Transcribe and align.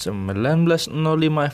1905 0.00 0.96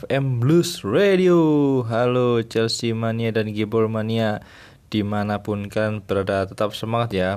FM 0.07 0.39
Blues 0.39 0.87
Radio. 0.87 1.39
Halo 1.83 2.39
Chelsea 2.47 2.95
Mania 2.95 3.35
dan 3.35 3.51
Gibor 3.51 3.91
Mania 3.91 4.39
Di 4.87 5.03
mana 5.03 5.43
pun 5.43 5.67
kan 5.67 5.99
berada 5.99 6.47
tetap 6.47 6.71
semangat 6.71 7.11
ya. 7.11 7.31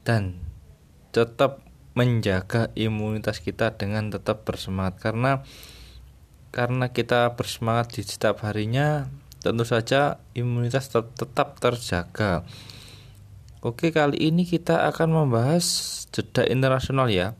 Dan 0.00 0.40
tetap 1.12 1.60
menjaga 1.92 2.72
imunitas 2.72 3.44
kita 3.44 3.76
dengan 3.76 4.08
tetap 4.08 4.48
bersemangat 4.48 4.96
Karena 4.96 5.44
karena 6.56 6.88
kita 6.88 7.36
bersemangat 7.36 8.00
di 8.00 8.02
setiap 8.08 8.40
harinya 8.40 9.12
Tentu 9.44 9.68
saja 9.68 10.24
imunitas 10.32 10.88
tetap, 10.88 11.20
tetap 11.20 11.60
terjaga. 11.60 12.48
Oke 13.60 13.92
kali 13.92 14.32
ini 14.32 14.48
kita 14.48 14.88
akan 14.88 15.20
membahas 15.20 15.68
jeda 16.16 16.48
internasional 16.48 17.12
ya 17.12 17.36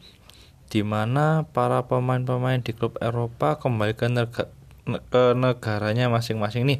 di 0.70 0.86
mana 0.86 1.50
para 1.50 1.90
pemain-pemain 1.90 2.62
di 2.62 2.70
klub 2.70 2.94
Eropa 3.02 3.58
kembali 3.58 3.98
ke, 3.98 4.06
nega, 4.06 4.44
ke 4.86 5.34
negaranya 5.34 6.06
masing-masing 6.06 6.62
nih 6.70 6.78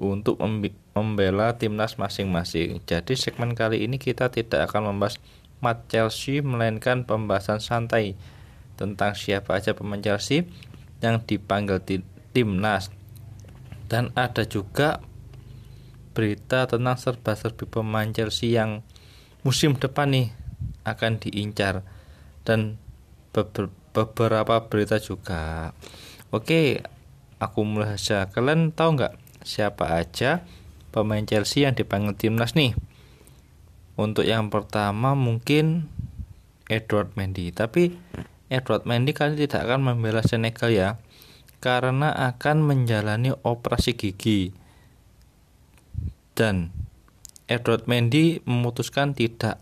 untuk 0.00 0.40
membela 0.96 1.60
timnas 1.60 2.00
masing-masing. 2.00 2.80
Jadi 2.88 3.14
segmen 3.20 3.52
kali 3.52 3.84
ini 3.84 4.00
kita 4.00 4.32
tidak 4.32 4.72
akan 4.72 4.96
membahas 4.96 5.20
match 5.60 5.92
Chelsea 5.92 6.40
melainkan 6.40 7.04
pembahasan 7.04 7.60
santai 7.60 8.16
tentang 8.80 9.12
siapa 9.12 9.58
aja 9.60 9.76
pemain 9.76 10.00
Chelsea 10.00 10.48
yang 11.04 11.20
dipanggil 11.20 11.84
di 11.84 12.00
timnas. 12.32 12.88
Dan 13.92 14.14
ada 14.16 14.48
juga 14.48 15.04
berita 16.16 16.64
tentang 16.64 16.96
serba-serbi 16.96 17.68
pemain 17.68 18.08
Chelsea 18.08 18.56
yang 18.56 18.80
musim 19.44 19.76
depan 19.76 20.10
nih 20.14 20.28
akan 20.82 21.20
diincar 21.20 21.84
dan 22.42 22.80
beberapa 23.92 24.66
berita 24.66 24.98
juga. 25.02 25.74
Oke, 26.30 26.82
aku 27.38 27.60
mulai 27.62 27.98
saja. 27.98 28.30
Kalian 28.30 28.74
tahu 28.74 28.98
nggak 28.98 29.14
siapa 29.46 29.98
aja 29.98 30.42
pemain 30.90 31.22
Chelsea 31.24 31.64
yang 31.64 31.78
dipanggil 31.78 32.14
timnas 32.18 32.58
nih? 32.58 32.74
Untuk 33.98 34.26
yang 34.26 34.50
pertama 34.50 35.18
mungkin 35.18 35.90
Edward 36.70 37.16
Mendy, 37.18 37.50
tapi 37.50 37.96
Edward 38.46 38.86
Mendy 38.86 39.10
kali 39.16 39.34
tidak 39.34 39.66
akan 39.66 39.82
membela 39.82 40.22
Senegal 40.22 40.70
ya, 40.70 40.88
karena 41.58 42.14
akan 42.14 42.62
menjalani 42.62 43.34
operasi 43.42 43.98
gigi. 43.98 44.54
Dan 46.38 46.70
Edward 47.50 47.90
Mendy 47.90 48.38
memutuskan 48.46 49.16
tidak 49.16 49.58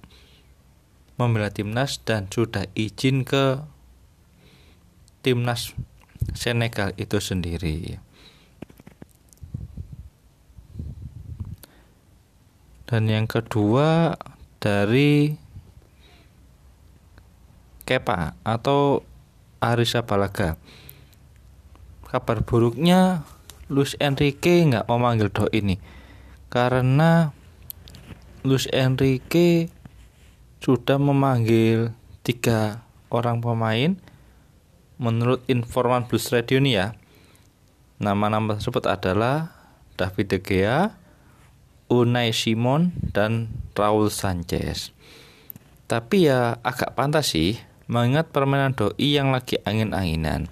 membela 1.17 1.48
timnas 1.53 2.00
dan 2.05 2.28
sudah 2.28 2.69
izin 2.77 3.25
ke 3.25 3.64
timnas 5.25 5.72
Senegal 6.36 6.91
itu 6.98 7.22
sendiri. 7.22 8.03
Dan 12.87 13.11
yang 13.11 13.27
kedua 13.27 14.14
dari 14.62 15.34
Kepa 17.87 18.34
atau 18.42 19.06
Arisa 19.62 20.03
Balaga. 20.03 20.59
Kabar 22.06 22.42
buruknya 22.42 23.22
Luis 23.70 23.98
Enrique 23.98 24.62
nggak 24.67 24.87
memanggil 24.87 25.31
do 25.31 25.47
ini 25.50 25.78
karena 26.47 27.34
Luis 28.47 28.70
Enrique 28.70 29.75
sudah 30.67 30.98
memanggil 30.98 31.95
tiga 32.27 32.83
orang 33.06 33.39
pemain 33.39 33.95
menurut 34.98 35.39
informan 35.47 36.11
Blues 36.11 36.27
Radio 36.34 36.59
ini 36.59 36.75
ya 36.75 36.98
nama-nama 38.03 38.59
tersebut 38.59 38.83
adalah 38.91 39.55
David 39.94 40.27
De 40.27 40.39
Gea, 40.42 40.91
Unai 41.87 42.34
Simon 42.34 42.91
dan 43.15 43.47
Raul 43.78 44.10
Sanchez. 44.10 44.91
Tapi 45.87 46.26
ya 46.26 46.59
agak 46.66 46.99
pantas 46.99 47.31
sih 47.31 47.62
mengingat 47.87 48.34
permainan 48.34 48.75
doi 48.75 49.15
yang 49.15 49.31
lagi 49.31 49.62
angin-anginan. 49.62 50.50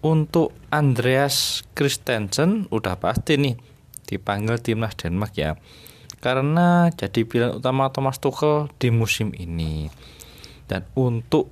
Untuk 0.00 0.56
Andreas 0.72 1.68
Christensen 1.76 2.64
udah 2.72 2.96
pasti 2.96 3.36
nih 3.36 3.60
dipanggil 4.08 4.56
timnas 4.56 4.96
Denmark 4.96 5.36
ya 5.36 5.60
karena 6.20 6.92
jadi 6.92 7.24
pilihan 7.24 7.56
utama 7.56 7.88
Thomas 7.88 8.20
Tuchel 8.20 8.68
di 8.76 8.92
musim 8.92 9.32
ini. 9.32 9.88
Dan 10.68 10.84
untuk 10.92 11.48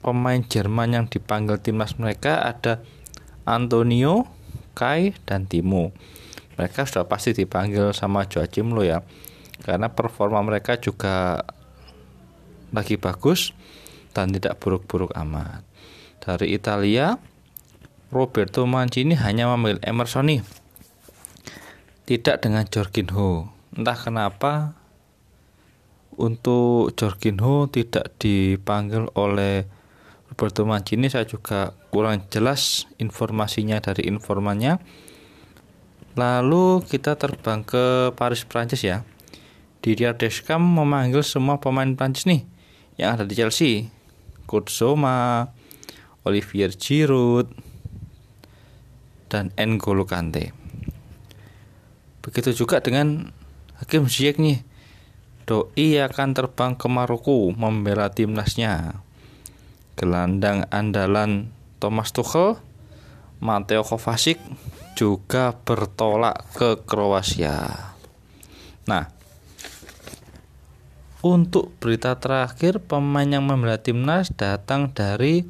pemain 0.00 0.40
Jerman 0.40 0.96
yang 0.96 1.06
dipanggil 1.06 1.60
timnas 1.60 2.00
mereka 2.00 2.40
ada 2.40 2.80
Antonio, 3.44 4.26
Kai, 4.72 5.12
dan 5.28 5.44
Timo. 5.44 5.92
Mereka 6.56 6.88
sudah 6.88 7.04
pasti 7.04 7.36
dipanggil 7.36 7.92
sama 7.92 8.24
Joachim 8.24 8.72
lo 8.72 8.80
ya. 8.80 9.04
Karena 9.60 9.92
performa 9.92 10.40
mereka 10.40 10.80
juga 10.80 11.44
lagi 12.72 12.96
bagus 12.96 13.52
dan 14.16 14.32
tidak 14.32 14.56
buruk-buruk 14.58 15.12
amat. 15.14 15.62
Dari 16.24 16.56
Italia, 16.56 17.20
Roberto 18.08 18.64
Mancini 18.64 19.14
hanya 19.20 19.52
memilih 19.52 19.84
Emerson 19.84 20.32
nih. 20.32 20.42
Tidak 22.08 22.40
dengan 22.40 22.64
Jorginho 22.64 23.55
entah 23.76 23.96
kenapa 23.96 24.72
untuk 26.16 26.96
Jorginho 26.96 27.68
tidak 27.68 28.16
dipanggil 28.16 29.12
oleh 29.12 29.68
Roberto 30.32 30.64
Mancini 30.64 31.12
saya 31.12 31.28
juga 31.28 31.76
kurang 31.92 32.24
jelas 32.32 32.88
informasinya 32.96 33.78
dari 33.78 34.08
informannya. 34.08 34.80
Lalu 36.16 36.80
kita 36.88 37.20
terbang 37.20 37.60
ke 37.62 38.10
Paris 38.16 38.48
Prancis 38.48 38.80
ya. 38.80 39.04
Didier 39.84 40.16
Deschamps 40.16 40.64
memanggil 40.64 41.20
semua 41.20 41.60
pemain 41.60 41.92
Prancis 41.92 42.24
nih 42.24 42.42
yang 42.96 43.14
ada 43.14 43.28
di 43.28 43.36
Chelsea. 43.36 43.92
Kurt 44.48 44.72
Olivier 46.26 46.70
Giroud 46.74 47.50
dan 49.30 49.54
N'Golo 49.54 50.06
Kante. 50.06 50.54
Begitu 52.22 52.50
juga 52.54 52.82
dengan 52.82 53.30
Hakim 53.76 54.08
Ziyech 54.08 54.40
nih 54.40 54.64
Doi 55.46 56.02
akan 56.02 56.34
terbang 56.34 56.74
ke 56.74 56.90
Maroko 56.90 57.54
membela 57.54 58.10
timnasnya. 58.10 58.98
Gelandang 59.94 60.66
andalan 60.74 61.54
Thomas 61.78 62.10
Tuchel, 62.10 62.58
Mateo 63.38 63.86
Kovacic 63.86 64.42
juga 64.98 65.54
bertolak 65.54 66.50
ke 66.50 66.82
Kroasia. 66.82 67.94
Nah, 68.90 69.06
untuk 71.22 71.70
berita 71.78 72.18
terakhir 72.18 72.82
pemain 72.82 73.28
yang 73.30 73.46
membela 73.46 73.78
timnas 73.78 74.34
datang 74.34 74.90
dari 74.90 75.46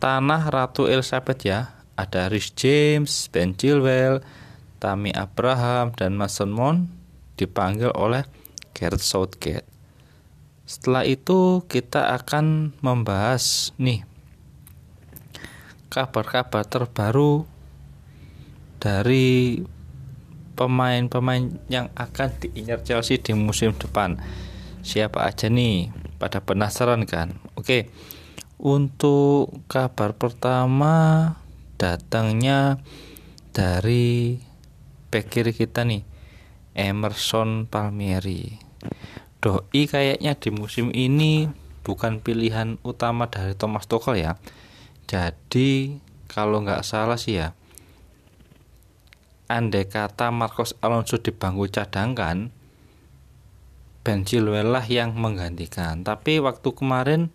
tanah 0.00 0.42
Ratu 0.48 0.88
Elizabeth 0.88 1.44
ya. 1.44 1.76
Ada 1.96 2.32
Rhys 2.32 2.52
James, 2.56 3.28
Ben 3.32 3.52
Chilwell, 3.56 4.24
Tami 4.76 5.12
Abraham 5.12 5.92
dan 5.96 6.14
Mason 6.14 6.52
Mount 6.52 6.92
dipanggil 7.36 7.92
oleh 7.92 8.24
Gareth 8.76 9.04
Southgate. 9.04 9.68
Setelah 10.66 11.06
itu 11.06 11.62
kita 11.70 12.16
akan 12.18 12.76
membahas 12.82 13.70
nih 13.78 14.02
kabar-kabar 15.86 16.66
terbaru 16.66 17.46
dari 18.82 19.62
pemain-pemain 20.56 21.56
yang 21.72 21.88
akan 21.96 22.28
diincar 22.40 22.84
Chelsea 22.84 23.20
di 23.20 23.32
musim 23.32 23.72
depan. 23.76 24.20
Siapa 24.84 25.24
aja 25.24 25.48
nih? 25.48 25.92
Pada 26.16 26.40
penasaran 26.40 27.04
kan? 27.04 27.36
Oke. 27.56 27.92
Untuk 28.56 29.52
kabar 29.68 30.16
pertama 30.16 31.36
datangnya 31.76 32.80
dari 33.52 34.40
back 35.16 35.32
kiri 35.32 35.56
kita 35.56 35.88
nih 35.88 36.04
Emerson 36.76 37.64
Palmieri. 37.64 38.60
Doi 39.40 39.88
kayaknya 39.88 40.36
di 40.36 40.52
musim 40.52 40.92
ini 40.92 41.48
bukan 41.80 42.20
pilihan 42.20 42.76
utama 42.84 43.32
dari 43.32 43.56
Thomas 43.56 43.88
Tuchel 43.88 44.20
ya. 44.20 44.36
Jadi 45.08 45.96
kalau 46.28 46.60
nggak 46.60 46.84
salah 46.84 47.16
sih 47.16 47.40
ya 47.40 47.56
andai 49.48 49.88
kata 49.88 50.28
Marcos 50.28 50.76
Alonso 50.84 51.16
di 51.16 51.32
bangku 51.32 51.64
cadangkan 51.72 52.52
Ben 54.04 54.28
Chilwell 54.28 54.68
lah 54.68 54.84
yang 54.84 55.16
menggantikan. 55.16 56.04
Tapi 56.04 56.44
waktu 56.44 56.76
kemarin 56.76 57.32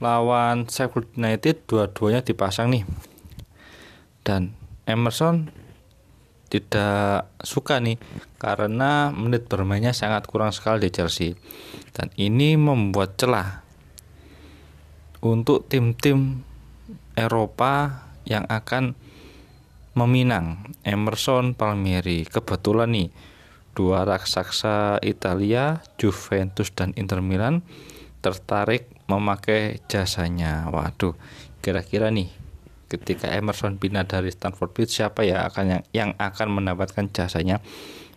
lawan 0.00 0.64
Sheffield 0.72 1.12
United 1.20 1.68
dua-duanya 1.68 2.24
dipasang 2.24 2.72
nih. 2.72 2.88
Dan 4.24 4.56
Emerson 4.88 5.52
tidak 6.48 7.28
suka 7.44 7.76
nih 7.78 8.00
karena 8.40 9.12
menit 9.12 9.46
bermainnya 9.46 9.92
sangat 9.92 10.24
kurang 10.24 10.50
sekali 10.50 10.88
di 10.88 10.90
Chelsea 10.90 11.36
dan 11.92 12.08
ini 12.16 12.56
membuat 12.56 13.20
celah 13.20 13.60
untuk 15.20 15.68
tim-tim 15.68 16.40
Eropa 17.12 18.06
yang 18.24 18.48
akan 18.48 18.96
meminang 19.98 20.70
Emerson 20.86 21.58
Palmieri. 21.58 22.22
Kebetulan 22.22 22.94
nih 22.94 23.08
dua 23.74 24.06
raksasa 24.06 25.02
Italia, 25.02 25.82
Juventus 25.98 26.70
dan 26.70 26.94
Inter 26.94 27.18
Milan 27.18 27.66
tertarik 28.22 28.86
memakai 29.10 29.82
jasanya. 29.90 30.70
Waduh, 30.70 31.18
kira-kira 31.58 32.14
nih 32.14 32.30
ketika 32.88 33.28
Emerson 33.28 33.76
pindah 33.76 34.08
dari 34.08 34.32
Stanford 34.32 34.72
Bridge 34.72 34.96
siapa 34.96 35.22
ya 35.22 35.44
akan 35.46 35.64
yang, 35.68 35.82
yang 35.92 36.10
akan 36.16 36.48
mendapatkan 36.58 37.12
jasanya? 37.12 37.60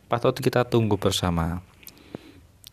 Patut 0.08 0.36
kita 0.40 0.68
tunggu 0.68 0.96
bersama. 0.96 1.64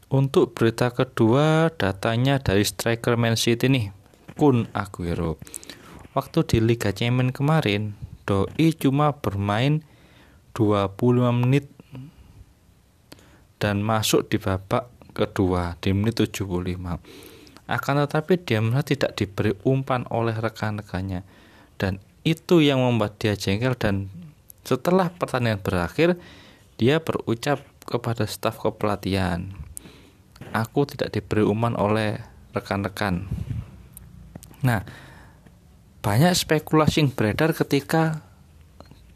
Untuk 0.08 0.56
berita 0.56 0.88
kedua, 0.88 1.68
datanya 1.74 2.40
dari 2.40 2.64
striker 2.64 3.20
Man 3.20 3.36
City 3.36 3.68
nih, 3.68 3.92
Kun 4.40 4.64
Aguero. 4.72 5.36
Waktu 6.16 6.38
di 6.48 6.58
Liga 6.64 6.96
Champions 6.96 7.36
kemarin, 7.36 7.92
Doi 8.24 8.72
cuma 8.72 9.12
bermain 9.12 9.84
25 10.56 11.30
menit 11.30 11.68
dan 13.60 13.84
masuk 13.84 14.26
di 14.32 14.40
babak 14.40 14.88
kedua 15.12 15.76
di 15.84 15.92
menit 15.92 16.24
75. 16.24 16.42
Akan 17.68 17.94
tetapi 18.00 18.40
dia 18.48 18.64
merasa 18.64 18.96
tidak 18.96 19.12
diberi 19.12 19.52
umpan 19.68 20.08
oleh 20.08 20.32
rekan-rekannya 20.32 21.22
dan 21.78 22.02
itu 22.26 22.60
yang 22.60 22.82
membuat 22.82 23.16
dia 23.22 23.38
jengkel 23.38 23.78
dan 23.78 24.12
setelah 24.66 25.08
pertandingan 25.08 25.62
berakhir 25.64 26.20
dia 26.76 27.00
berucap 27.00 27.64
kepada 27.88 28.28
staf 28.28 28.60
kepelatihan 28.60 29.48
aku 30.52 30.86
tidak 30.88 31.14
diberi 31.14 31.44
umpan 31.44 31.74
oleh 31.74 32.20
rekan-rekan. 32.54 33.28
Nah, 34.64 34.82
banyak 36.02 36.34
spekulasi 36.34 37.04
yang 37.04 37.10
beredar 37.12 37.54
ketika 37.54 38.22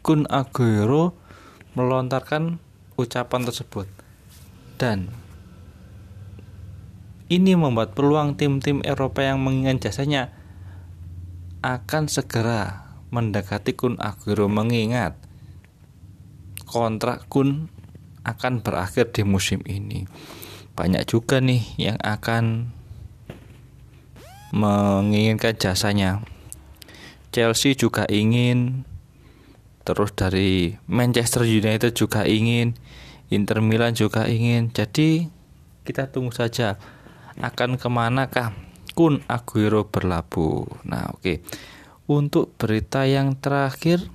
Kun 0.03 0.27
Aguero 0.27 1.15
melontarkan 1.73 2.59
ucapan 2.99 3.41
tersebut. 3.47 3.87
Dan 4.77 5.09
ini 7.31 7.55
membuat 7.55 7.95
peluang 7.95 8.35
tim-tim 8.35 8.83
Eropa 8.83 9.23
yang 9.23 9.41
mengingat 9.41 9.89
jasanya 9.89 10.29
akan 11.63 12.11
segera 12.11 12.91
mendekati 13.09 13.73
Kun 13.73 13.95
Aguero 14.03 14.51
mengingat 14.51 15.15
kontrak 16.67 17.31
Kun 17.31 17.71
akan 18.27 18.59
berakhir 18.59 19.15
di 19.15 19.23
musim 19.23 19.63
ini 19.63 20.03
banyak 20.73 21.05
juga 21.05 21.37
nih 21.37 21.61
yang 21.77 21.97
akan 22.01 22.73
menginginkan 24.53 25.57
jasanya. 25.57 26.21
Chelsea 27.33 27.73
juga 27.73 28.05
ingin, 28.09 28.85
terus 29.81 30.13
dari 30.13 30.77
Manchester 30.85 31.49
United 31.49 31.97
juga 31.97 32.29
ingin, 32.29 32.77
Inter 33.33 33.61
Milan 33.61 33.97
juga 33.97 34.29
ingin. 34.29 34.69
Jadi 34.69 35.29
kita 35.81 36.13
tunggu 36.13 36.29
saja 36.29 36.77
akan 37.41 37.81
ke 37.81 37.87
manakah 37.89 38.53
Kun 38.93 39.25
Aguero 39.25 39.89
berlabuh. 39.89 40.85
Nah 40.85 41.09
oke, 41.11 41.21
okay. 41.21 41.37
untuk 42.05 42.53
berita 42.55 43.09
yang 43.09 43.33
terakhir 43.35 44.05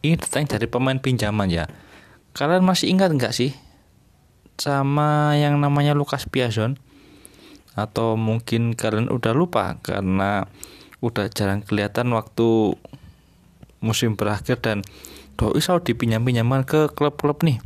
ini 0.00 0.16
tentang 0.16 0.48
dari 0.48 0.66
pemain 0.66 0.96
pinjaman 0.96 1.52
ya. 1.52 1.68
Kalian 2.32 2.64
masih 2.64 2.88
ingat 2.88 3.12
nggak 3.12 3.36
sih 3.36 3.52
sama 4.58 5.38
yang 5.38 5.60
namanya 5.62 5.94
Lukas 5.94 6.26
Piazon 6.26 6.80
atau 7.78 8.18
mungkin 8.18 8.74
kalian 8.74 9.06
udah 9.06 9.30
lupa 9.36 9.78
karena 9.78 10.50
udah 10.98 11.30
jarang 11.30 11.62
kelihatan 11.62 12.10
waktu 12.10 12.74
musim 13.78 14.18
berakhir 14.18 14.58
dan 14.58 14.82
doi 15.38 15.62
selalu 15.62 15.94
dipinjam-pinjaman 15.94 16.66
ke 16.66 16.90
klub-klub 16.90 17.46
nih. 17.46 17.62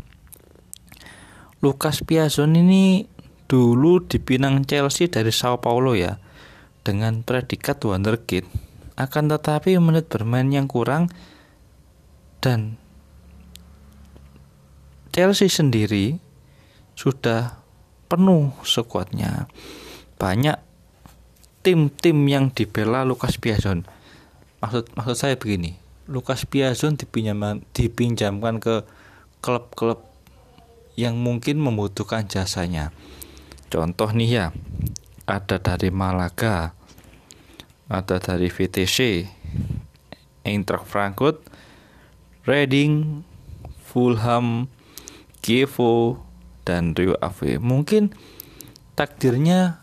Lukas 1.64 2.04
Piazon 2.04 2.58
ini 2.58 3.08
dulu 3.48 4.04
dipinang 4.04 4.64
Chelsea 4.68 5.08
dari 5.08 5.32
Sao 5.32 5.60
Paulo 5.60 5.96
ya 5.96 6.20
dengan 6.82 7.22
predikat 7.22 7.82
wonderkid. 7.82 8.46
Akan 8.94 9.26
tetapi 9.30 9.78
menit 9.80 10.06
bermain 10.12 10.46
yang 10.52 10.68
kurang 10.68 11.08
dan 12.42 12.76
Chelsea 15.14 15.48
sendiri 15.48 16.18
sudah 16.98 17.62
penuh 18.10 18.52
sekuatnya. 18.66 19.48
Banyak 20.20 20.58
tim-tim 21.62 22.18
yang 22.28 22.50
dibela 22.50 23.06
Lukas 23.06 23.38
Piazon. 23.38 23.86
Maksud 24.60 24.92
maksud 24.94 25.16
saya 25.16 25.34
begini, 25.38 25.78
Lukas 26.10 26.44
Piazon 26.46 26.98
dipinjamkan 26.98 27.62
dipinjamkan 27.74 28.58
ke 28.58 28.86
klub-klub 29.42 30.06
yang 30.98 31.18
mungkin 31.18 31.58
membutuhkan 31.58 32.28
jasanya. 32.28 32.92
Contoh 33.72 34.12
nih 34.12 34.28
ya, 34.28 34.46
ada 35.26 35.58
dari 35.58 35.88
Malaga, 35.94 36.74
ada 37.86 38.16
dari 38.18 38.48
VTC, 38.50 39.28
Eintracht 40.42 40.88
Frankfurt, 40.88 41.42
Reading, 42.48 43.22
Fulham, 43.78 44.66
Kievo, 45.44 46.22
dan 46.66 46.94
Rio 46.94 47.14
Ave. 47.18 47.58
Mungkin 47.62 48.14
takdirnya 48.98 49.82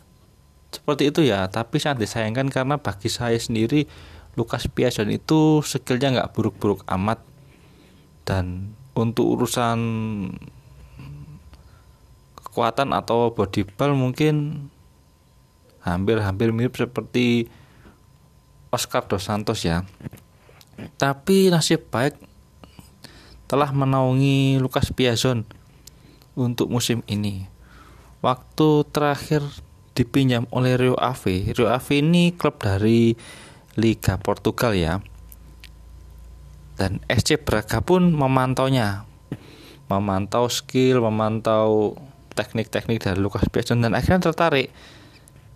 seperti 0.69 1.09
itu 1.09 1.21
ya, 1.25 1.47
tapi 1.47 1.81
sangat 1.81 2.03
disayangkan 2.05 2.51
karena 2.51 2.75
bagi 2.77 3.09
saya 3.09 3.39
sendiri 3.39 3.89
Lukas 4.37 4.69
Piazon 4.69 5.09
itu 5.09 5.59
skillnya 5.65 6.15
nggak 6.15 6.31
buruk-buruk 6.31 6.85
amat 6.87 7.19
dan 8.23 8.77
untuk 8.93 9.39
urusan 9.39 9.79
kekuatan 12.37 12.93
atau 12.93 13.33
body 13.33 13.65
ball 13.65 13.97
mungkin 13.97 14.67
hampir-hampir 15.83 16.51
mirip 16.51 16.75
seperti 16.75 17.47
Oscar 18.69 19.05
dos 19.09 19.25
Santos 19.25 19.65
ya. 19.65 19.83
Tapi 20.95 21.51
nasib 21.51 21.89
baik 21.91 22.15
telah 23.49 23.73
menaungi 23.73 24.61
Lukas 24.61 24.93
Piazon 24.93 25.43
untuk 26.37 26.69
musim 26.69 27.01
ini. 27.09 27.49
Waktu 28.21 28.85
terakhir 28.93 29.41
dipinjam 29.97 30.47
oleh 30.55 30.79
Rio 30.79 30.95
Ave. 30.95 31.51
Rio 31.51 31.67
Ave 31.67 31.99
ini 31.99 32.31
klub 32.31 32.61
dari 32.63 33.11
Liga 33.75 34.15
Portugal 34.15 34.71
ya. 34.71 35.03
Dan 36.79 37.03
SC 37.11 37.43
Braga 37.43 37.83
pun 37.83 38.15
memantaunya. 38.15 39.03
Memantau 39.91 40.47
skill, 40.47 41.03
memantau 41.03 41.97
teknik-teknik 42.37 43.03
dari 43.03 43.19
Lukas 43.19 43.43
Piazon 43.51 43.83
dan 43.83 43.97
akhirnya 43.97 44.31
tertarik. 44.31 44.71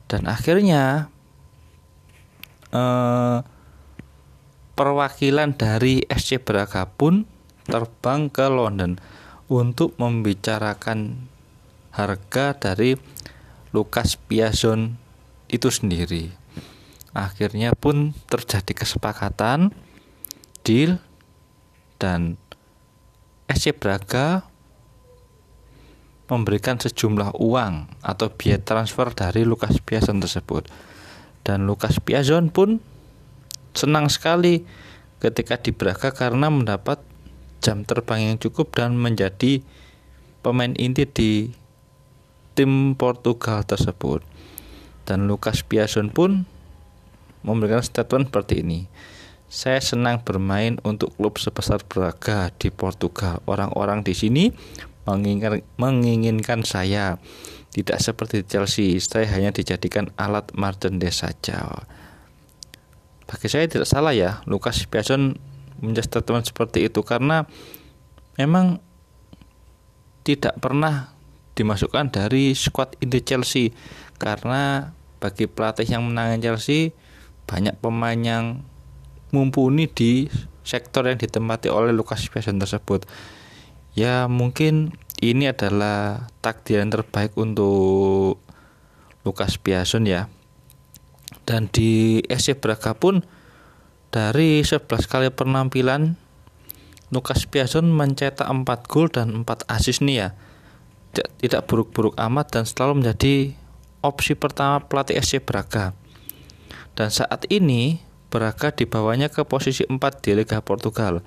Dan 0.08 0.30
akhirnya 0.30 1.10
eh, 2.74 3.40
perwakilan 4.74 5.54
dari 5.54 6.02
SC 6.06 6.42
Braga 6.42 6.90
pun 6.90 7.30
terbang 7.66 8.28
ke 8.28 8.46
London 8.50 9.00
untuk 9.48 9.96
membicarakan 10.02 11.30
harga 11.94 12.58
dari 12.58 12.98
Lukas 13.74 14.18
Piazon 14.18 14.98
itu 15.50 15.70
sendiri. 15.70 16.34
Akhirnya 17.14 17.78
pun 17.78 18.18
terjadi 18.26 18.74
kesepakatan 18.74 19.70
deal 20.66 20.98
dan 22.02 22.42
SC 23.46 23.78
Braga 23.78 24.50
memberikan 26.32 26.80
sejumlah 26.80 27.36
uang 27.40 28.00
atau 28.00 28.28
biaya 28.32 28.60
transfer 28.64 29.12
dari 29.12 29.44
Lukas 29.44 29.80
Piazon 29.84 30.24
tersebut. 30.24 30.68
Dan 31.44 31.68
Lukas 31.68 32.00
Piazon 32.00 32.48
pun 32.48 32.80
senang 33.76 34.08
sekali 34.08 34.64
ketika 35.20 35.60
di 35.60 35.76
Braga 35.76 36.16
karena 36.16 36.48
mendapat 36.48 37.04
jam 37.64 37.84
terbang 37.84 38.34
yang 38.34 38.38
cukup 38.40 38.76
dan 38.76 38.96
menjadi 38.96 39.64
pemain 40.44 40.76
inti 40.76 41.08
di 41.08 41.32
tim 42.56 42.96
Portugal 42.96 43.64
tersebut. 43.64 44.24
Dan 45.04 45.28
Lucas 45.28 45.64
Piazon 45.68 46.08
pun 46.12 46.48
memberikan 47.44 47.84
statement 47.84 48.32
seperti 48.32 48.64
ini. 48.64 48.80
Saya 49.52 49.78
senang 49.84 50.24
bermain 50.24 50.80
untuk 50.82 51.14
klub 51.20 51.38
sebesar 51.38 51.84
Braga 51.86 52.50
di 52.56 52.72
Portugal. 52.74 53.44
Orang-orang 53.46 54.02
di 54.02 54.16
sini 54.16 54.50
menginginkan, 55.08 55.64
menginginkan 55.80 56.62
saya. 56.68 57.18
Tidak 57.74 57.98
seperti 57.98 58.46
Chelsea, 58.46 59.02
saya 59.02 59.26
hanya 59.34 59.50
dijadikan 59.50 60.14
alat 60.14 60.54
merchandise 60.54 61.26
saja. 61.26 61.84
Bagi 63.26 63.50
saya 63.50 63.66
tidak 63.66 63.90
salah 63.90 64.14
ya, 64.14 64.46
Lucas 64.46 64.86
Piazon 64.86 65.34
menjadi 65.82 66.22
statement 66.22 66.46
seperti 66.46 66.86
itu 66.86 67.02
karena 67.02 67.50
memang 68.38 68.78
tidak 70.22 70.54
pernah 70.62 71.12
dimasukkan 71.58 72.14
dari 72.14 72.54
squad 72.54 72.94
inti 73.02 73.26
Chelsea 73.26 73.74
karena 74.22 74.94
bagi 75.18 75.50
pelatih 75.50 75.86
yang 75.90 76.06
menangani 76.06 76.46
Chelsea 76.46 76.94
banyak 77.50 77.76
pemain 77.82 78.18
yang 78.18 78.46
mumpuni 79.34 79.90
di 79.90 80.30
sektor 80.64 81.10
yang 81.10 81.20
ditempati 81.20 81.68
oleh 81.68 81.92
Lukas 81.92 82.24
Piazon 82.32 82.62
tersebut. 82.62 83.04
Ya 83.94 84.26
mungkin 84.26 84.98
ini 85.22 85.54
adalah 85.54 86.26
takdir 86.42 86.82
yang 86.82 86.90
terbaik 86.90 87.38
untuk 87.38 88.42
Lukas 89.22 89.62
Piazon 89.62 90.10
ya. 90.10 90.34
Dan 91.46 91.70
di 91.70 92.20
SC 92.26 92.58
Braga 92.58 92.98
pun 92.98 93.22
dari 94.10 94.66
11 94.66 94.90
kali 95.06 95.30
penampilan 95.30 96.18
Lukas 97.14 97.46
Piazon 97.46 97.94
mencetak 97.94 98.50
4 98.50 98.66
gol 98.90 99.14
dan 99.14 99.46
4 99.46 99.70
assist 99.70 100.02
nih 100.02 100.18
ya. 100.26 100.30
Tidak 101.14 101.62
buruk-buruk 101.70 102.18
amat 102.18 102.58
dan 102.58 102.66
selalu 102.66 103.06
menjadi 103.06 103.54
opsi 104.02 104.34
pertama 104.34 104.82
pelatih 104.82 105.22
SC 105.22 105.38
Braga. 105.46 105.94
Dan 106.98 107.14
saat 107.14 107.46
ini 107.54 108.02
Braga 108.34 108.74
dibawanya 108.74 109.30
ke 109.30 109.46
posisi 109.46 109.86
4 109.86 110.02
di 110.26 110.34
Liga 110.34 110.58
Portugal 110.66 111.22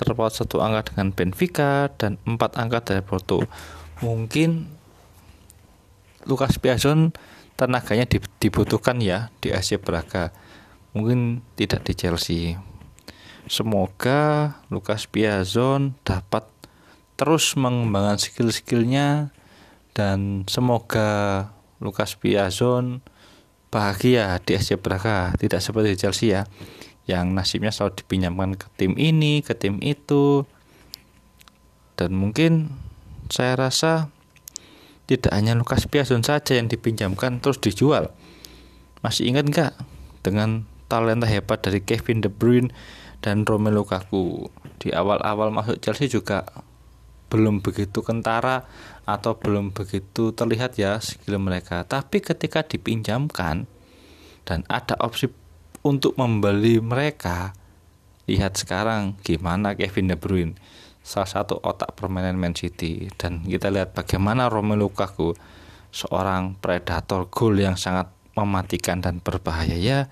terpaut 0.00 0.32
satu 0.32 0.64
angka 0.64 0.96
dengan 0.96 1.12
Benfica 1.12 1.92
dan 2.00 2.16
empat 2.24 2.56
angka 2.56 2.80
dari 2.80 3.04
Porto. 3.04 3.44
Mungkin 4.00 4.64
Lukas 6.24 6.56
Piazon 6.56 7.12
tenaganya 7.60 8.08
dibutuhkan 8.40 8.96
ya 9.04 9.28
di 9.44 9.52
AC 9.52 9.76
Braga. 9.76 10.32
Mungkin 10.96 11.44
tidak 11.60 11.84
di 11.84 11.92
Chelsea. 11.92 12.56
Semoga 13.44 14.56
Lukas 14.72 15.04
Piazon 15.04 15.92
dapat 16.00 16.48
terus 17.20 17.52
mengembangkan 17.60 18.16
skill-skillnya 18.16 19.36
dan 19.92 20.48
semoga 20.48 21.52
Lukas 21.76 22.16
Piazon 22.16 23.04
bahagia 23.68 24.40
di 24.40 24.56
SC 24.56 24.80
Braga. 24.80 25.36
Tidak 25.36 25.60
seperti 25.60 26.00
Chelsea 26.00 26.32
ya 26.32 26.48
yang 27.10 27.34
nasibnya 27.34 27.74
selalu 27.74 28.06
dipinjamkan 28.06 28.54
ke 28.54 28.66
tim 28.78 28.94
ini 28.94 29.42
ke 29.42 29.58
tim 29.58 29.82
itu. 29.82 30.46
Dan 31.98 32.14
mungkin 32.14 32.70
saya 33.28 33.58
rasa 33.58 34.08
tidak 35.10 35.34
hanya 35.34 35.58
Lukas 35.58 35.90
Piazon 35.90 36.22
saja 36.22 36.54
yang 36.54 36.70
dipinjamkan 36.70 37.42
terus 37.42 37.58
dijual. 37.58 38.14
Masih 39.02 39.26
ingat 39.26 39.50
nggak 39.50 39.72
dengan 40.22 40.70
talenta 40.86 41.26
hebat 41.26 41.66
dari 41.66 41.82
Kevin 41.82 42.22
De 42.22 42.30
Bruyne 42.30 42.70
dan 43.18 43.42
Romelu 43.42 43.82
Lukaku? 43.82 44.48
Di 44.78 44.94
awal-awal 44.94 45.50
masuk 45.50 45.82
Chelsea 45.82 46.06
juga 46.06 46.46
belum 47.30 47.62
begitu 47.62 48.02
kentara 48.02 48.66
atau 49.06 49.38
belum 49.38 49.74
begitu 49.74 50.30
terlihat 50.34 50.78
ya 50.78 50.98
skill 51.02 51.42
mereka. 51.42 51.82
Tapi 51.86 52.22
ketika 52.22 52.62
dipinjamkan 52.62 53.66
dan 54.46 54.66
ada 54.66 54.98
opsi 54.98 55.30
untuk 55.80 56.16
membeli 56.20 56.80
mereka, 56.80 57.56
lihat 58.28 58.56
sekarang 58.56 59.16
gimana 59.24 59.72
Kevin 59.72 60.12
De 60.12 60.16
Bruyne, 60.16 60.54
salah 61.00 61.28
satu 61.28 61.58
otak 61.60 61.96
permainan 61.96 62.36
Man 62.36 62.52
City 62.52 63.08
dan 63.16 63.42
kita 63.42 63.72
lihat 63.72 63.96
bagaimana 63.96 64.52
Romelu 64.52 64.92
Lukaku, 64.92 65.32
seorang 65.90 66.54
predator 66.60 67.26
gol 67.32 67.58
yang 67.58 67.74
sangat 67.74 68.12
mematikan 68.38 69.02
dan 69.02 69.18
berbahaya 69.18 69.74
ya. 69.74 70.06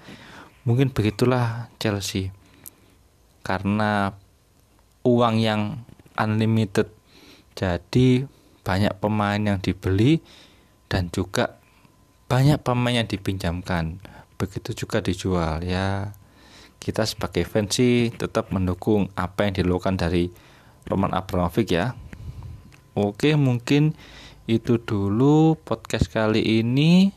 Mungkin 0.67 0.93
begitulah 0.93 1.73
Chelsea. 1.81 2.35
Karena 3.47 4.13
uang 5.07 5.41
yang 5.41 5.81
unlimited 6.19 6.93
jadi 7.57 8.29
banyak 8.67 8.93
pemain 9.01 9.41
yang 9.41 9.59
dibeli 9.63 10.21
dan 10.93 11.09
juga 11.09 11.57
banyak 12.29 12.61
pemain 12.61 13.01
yang 13.01 13.09
dipinjamkan. 13.09 14.03
Begitu 14.38 14.87
juga 14.87 15.02
dijual 15.02 15.66
ya. 15.66 16.14
Kita 16.78 17.02
sebagai 17.02 17.42
fans 17.42 17.75
sih 17.75 18.14
tetap 18.14 18.54
mendukung 18.54 19.11
apa 19.18 19.50
yang 19.50 19.59
dilakukan 19.59 19.99
dari 19.99 20.30
Roman 20.87 21.11
Abramovich 21.11 21.75
ya. 21.75 21.99
Oke, 22.95 23.35
mungkin 23.35 23.99
itu 24.47 24.78
dulu 24.78 25.59
podcast 25.59 26.09
kali 26.09 26.62
ini. 26.62 27.11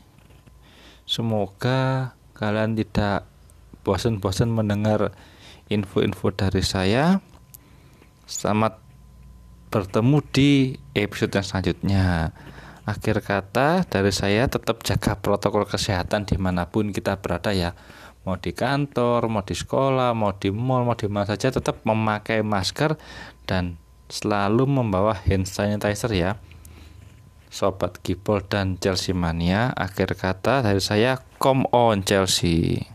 Semoga 1.06 2.12
kalian 2.34 2.74
tidak 2.74 3.24
bosan-bosan 3.86 4.50
mendengar 4.50 5.14
info-info 5.70 6.34
dari 6.34 6.62
saya. 6.62 7.22
Selamat 8.26 8.78
bertemu 9.72 10.18
di 10.30 10.50
episode 10.92 11.32
yang 11.32 11.46
selanjutnya. 11.46 12.06
Akhir 12.82 13.22
kata 13.22 13.86
dari 13.86 14.10
saya 14.10 14.50
tetap 14.50 14.82
jaga 14.82 15.14
protokol 15.14 15.62
kesehatan 15.70 16.26
di 16.26 16.34
mana 16.34 16.66
pun 16.66 16.90
kita 16.90 17.22
berada 17.22 17.54
ya. 17.54 17.78
Mau 18.26 18.38
di 18.38 18.50
kantor, 18.50 19.30
mau 19.30 19.42
di 19.46 19.54
sekolah, 19.54 20.14
mau 20.14 20.34
di 20.34 20.50
mall, 20.50 20.86
mau 20.86 20.98
di 20.98 21.06
mana 21.06 21.26
saja 21.26 21.50
tetap 21.50 21.82
memakai 21.86 22.42
masker 22.42 22.98
dan 23.46 23.78
selalu 24.10 24.66
membawa 24.66 25.14
hand 25.14 25.46
sanitizer 25.46 26.10
ya. 26.10 26.38
Sobat 27.52 28.02
Gipol 28.02 28.42
dan 28.46 28.80
Chelsea 28.82 29.12
Mania, 29.12 29.70
akhir 29.76 30.18
kata 30.18 30.66
dari 30.66 30.80
saya, 30.80 31.20
come 31.38 31.68
on 31.70 32.02
Chelsea. 32.02 32.92